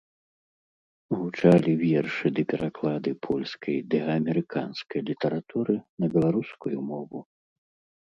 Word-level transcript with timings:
Гучалі 1.17 1.71
вершы 1.81 2.27
ды 2.39 2.47
пераклады 2.55 3.11
польскай 3.27 3.77
ды 3.93 3.97
амерыканскай 4.17 5.01
літаратуры 5.13 5.75
на 5.99 6.05
беларускую 6.19 6.77
мову. 6.93 7.17